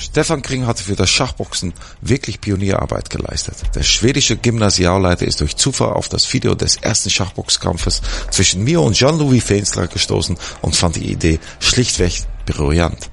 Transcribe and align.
Stefan 0.00 0.42
Kring 0.42 0.66
hatte 0.66 0.84
für 0.84 0.94
das 0.94 1.10
Schachboxen 1.10 1.74
wirklich 2.00 2.40
Pionierarbeit 2.40 3.10
geleistet. 3.10 3.56
Der 3.74 3.82
schwedische 3.82 4.36
Gymnasialleiter 4.36 5.26
ist 5.26 5.40
durch 5.40 5.56
Zufall 5.56 5.92
auf 5.92 6.08
das 6.08 6.32
Video 6.32 6.54
des 6.54 6.76
ersten 6.76 7.10
Schachboxkampfes 7.10 8.00
zwischen 8.30 8.62
mir 8.62 8.80
und 8.80 8.94
Jean-Louis 8.94 9.42
Feenstra 9.42 9.86
gestoßen 9.86 10.38
und 10.62 10.76
fand 10.76 10.96
die 10.96 11.10
Idee 11.10 11.40
schlichtweg 11.58 12.22
brillant. 12.46 13.10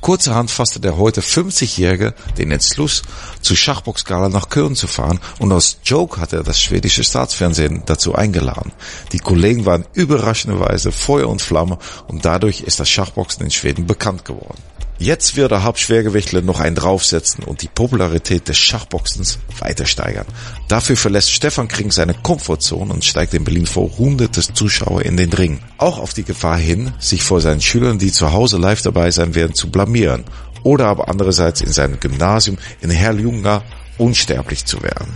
Kurzerhand 0.00 0.50
fasste 0.50 0.80
der 0.80 0.96
heute 0.96 1.20
50-Jährige 1.20 2.14
den 2.38 2.50
Entschluss, 2.50 3.02
zu 3.42 3.54
Schachboxgala 3.54 4.30
nach 4.30 4.48
Köln 4.48 4.74
zu 4.74 4.86
fahren 4.86 5.20
und 5.38 5.52
als 5.52 5.76
Joke 5.84 6.20
hat 6.20 6.32
er 6.32 6.42
das 6.42 6.60
schwedische 6.60 7.04
Staatsfernsehen 7.04 7.82
dazu 7.86 8.14
eingeladen. 8.14 8.72
Die 9.12 9.18
Kollegen 9.18 9.66
waren 9.66 9.84
überraschenderweise 9.92 10.90
Feuer 10.90 11.28
und 11.28 11.42
Flamme 11.42 11.78
und 12.08 12.24
dadurch 12.24 12.62
ist 12.62 12.80
das 12.80 12.88
Schachboxen 12.88 13.44
in 13.44 13.50
Schweden 13.50 13.86
bekannt 13.86 14.24
geworden. 14.24 14.58
Jetzt 15.02 15.34
wird 15.34 15.50
der 15.50 15.64
Hauptschwergewichtler 15.64 16.42
noch 16.42 16.60
einen 16.60 16.76
draufsetzen 16.76 17.42
und 17.44 17.62
die 17.62 17.68
Popularität 17.68 18.46
des 18.48 18.58
Schachboxens 18.58 19.38
weiter 19.58 19.86
steigern. 19.86 20.26
Dafür 20.68 20.94
verlässt 20.94 21.30
Stefan 21.30 21.68
Kring 21.68 21.90
seine 21.90 22.12
Komfortzone 22.12 22.92
und 22.92 23.02
steigt 23.02 23.32
in 23.32 23.44
Berlin 23.44 23.64
vor 23.64 23.96
hunderte 23.96 24.42
Zuschauer 24.42 25.00
in 25.00 25.16
den 25.16 25.32
Ring. 25.32 25.60
Auch 25.78 25.98
auf 25.98 26.12
die 26.12 26.22
Gefahr 26.22 26.58
hin, 26.58 26.92
sich 26.98 27.22
vor 27.22 27.40
seinen 27.40 27.62
Schülern, 27.62 27.98
die 27.98 28.12
zu 28.12 28.32
Hause 28.32 28.58
live 28.58 28.82
dabei 28.82 29.10
sein 29.10 29.34
werden, 29.34 29.54
zu 29.54 29.70
blamieren. 29.70 30.24
Oder 30.64 30.88
aber 30.88 31.08
andererseits 31.08 31.62
in 31.62 31.72
seinem 31.72 31.98
Gymnasium 31.98 32.58
in 32.82 32.90
Herrljunga 32.90 33.62
unsterblich 33.96 34.66
zu 34.66 34.82
werden. 34.82 35.08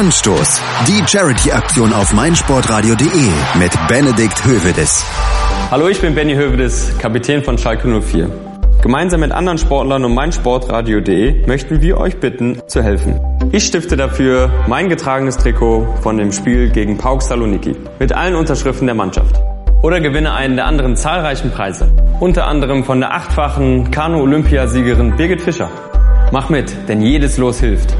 Anstoß. 0.00 0.62
Die 0.88 1.06
Charity-Aktion 1.06 1.92
auf 1.92 2.14
meinsportradio.de 2.14 3.28
mit 3.58 3.70
Benedikt 3.86 4.42
Hövedes. 4.46 5.04
Hallo, 5.70 5.88
ich 5.88 6.00
bin 6.00 6.14
Benny 6.14 6.34
Hövedes, 6.34 6.96
Kapitän 6.98 7.44
von 7.44 7.58
Schalke 7.58 7.86
04. 7.86 8.30
Gemeinsam 8.80 9.20
mit 9.20 9.30
anderen 9.30 9.58
Sportlern 9.58 10.02
und 10.06 10.14
meinsportradio.de 10.14 11.46
möchten 11.46 11.82
wir 11.82 11.98
euch 11.98 12.16
bitten, 12.16 12.62
zu 12.66 12.82
helfen. 12.82 13.20
Ich 13.52 13.66
stifte 13.66 13.98
dafür 13.98 14.50
mein 14.68 14.88
getragenes 14.88 15.36
Trikot 15.36 15.86
von 16.00 16.16
dem 16.16 16.32
Spiel 16.32 16.70
gegen 16.70 16.96
Pauk 16.96 17.20
Saloniki 17.20 17.76
mit 17.98 18.14
allen 18.14 18.36
Unterschriften 18.36 18.86
der 18.86 18.94
Mannschaft. 18.94 19.36
Oder 19.82 20.00
gewinne 20.00 20.32
einen 20.32 20.56
der 20.56 20.64
anderen 20.64 20.96
zahlreichen 20.96 21.50
Preise. 21.50 21.92
Unter 22.20 22.46
anderem 22.46 22.84
von 22.84 23.00
der 23.00 23.12
achtfachen 23.12 23.90
Kanu-Olympiasiegerin 23.90 25.18
Birgit 25.18 25.42
Fischer. 25.42 25.68
Mach 26.32 26.48
mit, 26.48 26.74
denn 26.88 27.02
jedes 27.02 27.36
Los 27.36 27.60
hilft. 27.60 27.94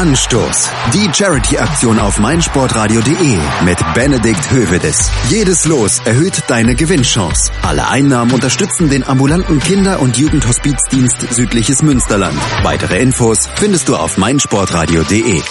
Anstoß. 0.00 0.70
Die 0.94 1.12
Charity-Aktion 1.12 1.98
auf 1.98 2.18
meinsportradio.de 2.18 3.38
mit 3.66 3.78
Benedikt 3.92 4.50
Hövedes. 4.50 5.10
Jedes 5.28 5.66
Los 5.66 6.00
erhöht 6.06 6.42
deine 6.46 6.74
Gewinnchance. 6.74 7.52
Alle 7.60 7.86
Einnahmen 7.86 8.32
unterstützen 8.32 8.88
den 8.88 9.06
ambulanten 9.06 9.60
Kinder- 9.60 10.00
und 10.00 10.16
Jugendhospizdienst 10.16 11.34
Südliches 11.34 11.82
Münsterland. 11.82 12.38
Weitere 12.62 12.98
Infos 12.98 13.46
findest 13.56 13.90
du 13.90 13.96
auf 13.96 14.16
meinsportradio.de. 14.16 15.42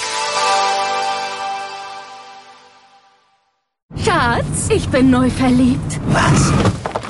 Schatz, 4.04 4.70
ich 4.70 4.90
bin 4.90 5.12
neu 5.12 5.30
verliebt. 5.30 6.00
Was? 6.08 6.52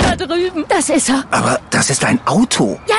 Da 0.02 0.16
drüben. 0.18 0.66
Das 0.68 0.90
ist 0.90 1.08
er. 1.08 1.24
Aber 1.32 1.62
das 1.70 1.90
ist 1.90 2.04
ein 2.04 2.20
Auto. 2.28 2.78
Ja. 2.86 2.99